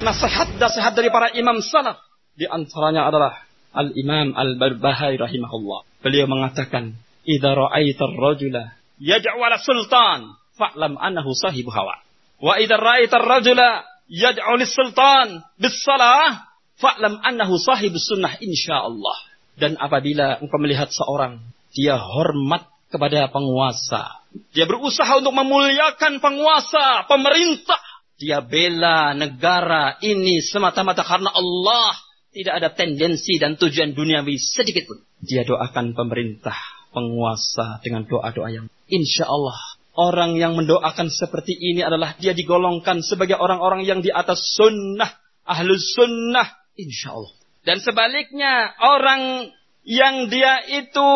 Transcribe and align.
nasihat-nasihat 0.00 0.92
dari 0.96 1.12
para 1.12 1.30
imam 1.36 1.60
salaf. 1.60 2.00
Di 2.34 2.48
antaranya 2.48 3.06
adalah 3.12 3.32
Al-Imam 3.76 4.34
Al-Barbahari 4.34 5.20
rahimahullah. 5.20 6.02
Beliau 6.02 6.26
mengatakan, 6.26 6.96
"Idza 7.22 7.52
ra'aita 7.52 8.02
ar-rajula 8.08 8.74
yad'u 8.98 9.38
'ala 9.38 9.60
sultan, 9.60 10.34
fa'lam 10.56 10.96
annahu 10.96 11.36
sahibu 11.36 11.70
hawa. 11.70 12.00
Wa 12.40 12.58
idza 12.58 12.80
ra'aita 12.80 13.20
ar-rajula 13.20 13.84
lis-sultan 14.10 15.44
bis-salah, 15.60 16.48
fa'lam 16.80 17.20
annahu 17.22 17.60
sahibu 17.60 18.00
sunnah 18.00 18.40
insyaallah." 18.40 19.16
Dan 19.60 19.76
apabila 19.76 20.40
engkau 20.40 20.58
melihat 20.58 20.88
seorang 20.88 21.44
dia 21.76 22.00
hormat 22.00 22.66
kepada 22.90 23.28
penguasa, 23.30 24.24
dia 24.54 24.66
berusaha 24.66 25.20
untuk 25.20 25.34
memuliakan 25.36 26.18
penguasa, 26.22 27.06
pemerintah, 27.06 27.79
dia 28.20 28.44
bela 28.44 29.16
negara 29.16 29.96
ini 30.04 30.44
semata-mata 30.44 31.00
karena 31.00 31.32
Allah. 31.32 31.96
Tidak 32.30 32.52
ada 32.52 32.70
tendensi 32.70 33.42
dan 33.42 33.58
tujuan 33.58 33.90
duniawi 33.90 34.38
sedikit 34.38 34.86
pun. 34.86 35.02
Dia 35.18 35.42
doakan 35.42 35.98
pemerintah, 35.98 36.54
penguasa 36.94 37.82
dengan 37.82 38.06
doa-doa 38.06 38.54
yang 38.54 38.66
insya 38.86 39.26
Allah. 39.26 39.58
Orang 39.98 40.38
yang 40.38 40.54
mendoakan 40.54 41.10
seperti 41.10 41.58
ini 41.58 41.82
adalah 41.82 42.14
dia 42.22 42.30
digolongkan 42.30 43.02
sebagai 43.02 43.34
orang-orang 43.34 43.82
yang 43.82 43.98
di 43.98 44.14
atas 44.14 44.38
sunnah. 44.54 45.10
Ahlu 45.42 45.74
sunnah. 45.74 46.46
Insya 46.78 47.18
Allah. 47.18 47.34
Dan 47.66 47.82
sebaliknya 47.82 48.78
orang 48.78 49.50
yang 49.82 50.30
dia 50.30 50.62
itu 50.70 51.10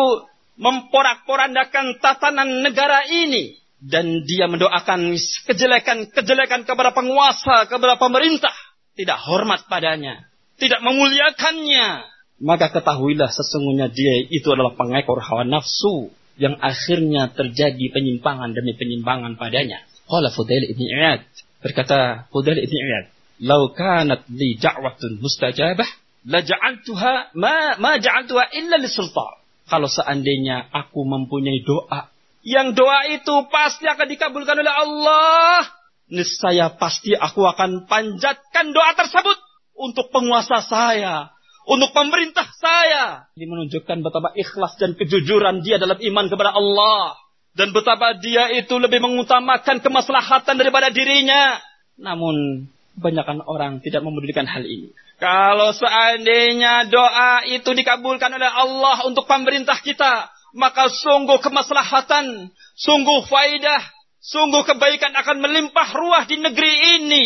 memporak-porandakan 0.59 2.03
tatanan 2.03 2.59
negara 2.59 3.07
ini 3.07 3.64
dan 3.83 4.23
dia 4.23 4.47
mendoakan 4.47 5.15
kejelekan-kejelekan 5.45 6.63
kepada 6.63 6.95
penguasa, 6.95 7.67
kepada 7.67 7.99
pemerintah, 7.99 8.55
tidak 8.95 9.19
hormat 9.19 9.67
padanya, 9.67 10.27
tidak 10.55 10.79
memuliakannya, 10.79 12.15
maka 12.41 12.67
ketahuilah 12.67 13.31
sesungguhnya 13.31 13.87
dia 13.87 14.27
itu 14.27 14.47
adalah 14.51 14.75
pengekor 14.75 15.23
hawa 15.23 15.47
nafsu 15.47 16.11
yang 16.35 16.59
akhirnya 16.59 17.31
terjadi 17.31 17.95
penyimpangan 17.95 18.51
demi 18.51 18.75
penyimpangan 18.75 19.39
padanya. 19.39 19.87
Qala 20.03 20.27
Fudail 20.35 20.67
ibn 20.67 20.83
Iyad, 20.83 21.23
berkata 21.63 22.27
Fudail 22.35 22.59
ibn 22.59 22.75
Iyad, 22.75 23.05
"Lau 23.39 23.71
kanat 23.71 24.27
li 24.27 24.59
da'watun 24.59 25.23
mustajabah, 25.23 25.87
la 26.27 26.43
ja'altuha 26.43 27.31
ma 27.39 27.79
ma 27.79 27.95
ja'altuha 27.95 28.51
illa 28.51 28.83
sultan." 28.91 29.39
Kalau 29.65 29.89
seandainya 29.89 30.69
aku 30.75 31.07
mempunyai 31.07 31.63
doa 31.63 32.11
yang 32.45 32.77
doa 32.77 33.09
itu 33.09 33.49
pasti 33.49 33.89
akan 33.89 34.05
dikabulkan 34.05 34.53
oleh 34.61 34.69
Allah. 34.69 35.65
Niscaya 36.05 36.69
pasti 36.77 37.17
aku 37.17 37.41
akan 37.41 37.89
panjatkan 37.89 38.69
doa 38.69 38.93
tersebut 38.93 39.33
untuk 39.73 40.13
penguasa 40.13 40.61
saya, 40.61 41.33
untuk 41.65 41.89
pemerintah 41.89 42.45
saya. 42.61 43.25
Ini 43.33 43.49
menunjukkan 43.49 43.97
betapa 44.05 44.29
ikhlas 44.37 44.77
dan 44.77 44.93
kejujuran 44.93 45.65
dia 45.65 45.81
dalam 45.81 45.97
iman 45.97 46.25
kepada 46.29 46.53
Allah. 46.53 47.17
Dan 47.57 47.73
betapa 47.73 48.13
dia 48.21 48.53
itu 48.53 48.77
lebih 48.77 49.01
mengutamakan 49.01 49.81
kemaslahatan 49.81 50.59
daripada 50.59 50.93
dirinya. 50.93 51.57
Namun, 51.97 52.67
kebanyakan 52.99 53.41
orang 53.41 53.81
tidak 53.81 54.05
memedulikan 54.05 54.45
hal 54.45 54.61
ini. 54.61 54.93
Kalau 55.17 55.71
seandainya 55.71 56.91
doa 56.91 57.47
itu 57.47 57.71
dikabulkan 57.71 58.29
oleh 58.35 58.51
Allah 58.51 59.07
untuk 59.07 59.23
pemerintah 59.25 59.79
kita, 59.79 60.27
maka 60.55 60.87
sungguh 60.87 61.43
kemaslahatan, 61.43 62.49
sungguh 62.79 63.27
faidah, 63.27 63.83
sungguh 64.23 64.63
kebaikan 64.63 65.11
akan 65.11 65.43
melimpah 65.43 65.87
ruah 65.91 66.23
di 66.23 66.39
negeri 66.39 66.73
ini. 66.97 67.25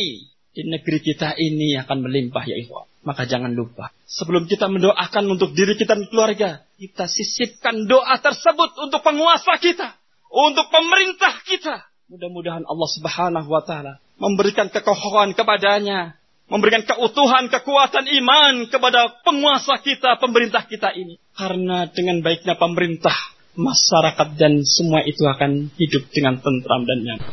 Di 0.49 0.65
negeri 0.65 0.99
kita 0.99 1.37
ini 1.37 1.77
akan 1.77 2.09
melimpah 2.09 2.43
ya 2.43 2.57
ikhwan. 2.57 2.89
Maka 2.99 3.23
jangan 3.23 3.55
lupa, 3.55 3.95
sebelum 4.03 4.43
kita 4.43 4.67
mendoakan 4.67 5.23
untuk 5.31 5.55
diri 5.55 5.79
kita 5.79 5.95
dan 5.95 6.11
keluarga, 6.11 6.67
kita 6.75 7.07
sisipkan 7.07 7.87
doa 7.87 8.19
tersebut 8.19 8.75
untuk 8.75 8.99
penguasa 8.99 9.55
kita, 9.55 9.95
untuk 10.27 10.67
pemerintah 10.67 11.39
kita. 11.47 11.87
Mudah-mudahan 12.11 12.67
Allah 12.67 12.89
Subhanahu 12.91 13.47
wa 13.47 13.63
taala 13.63 14.03
memberikan 14.19 14.67
kekokohan 14.67 15.31
kepadanya, 15.31 16.18
memberikan 16.49 16.83
keutuhan, 16.83 17.47
kekuatan 17.47 18.09
iman 18.09 18.67
kepada 18.67 19.21
penguasa 19.21 19.77
kita, 19.79 20.17
pemerintah 20.17 20.65
kita 20.65 20.91
ini. 20.97 21.21
Karena 21.37 21.87
dengan 21.87 22.25
baiknya 22.25 22.57
pemerintah, 22.57 23.15
masyarakat 23.55 24.35
dan 24.35 24.65
semua 24.65 25.05
itu 25.05 25.23
akan 25.23 25.71
hidup 25.77 26.09
dengan 26.11 26.41
tentram 26.41 26.83
dan 26.83 26.99
nyaman. 27.05 27.31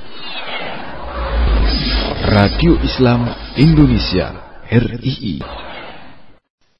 Radio 2.26 2.76
Islam 2.84 3.28
Indonesia 3.56 4.34
RII 4.68 5.65